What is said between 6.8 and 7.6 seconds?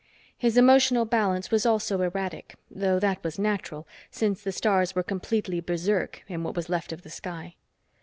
of the sky.